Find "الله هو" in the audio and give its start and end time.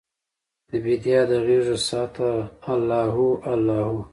2.73-3.27, 3.51-3.99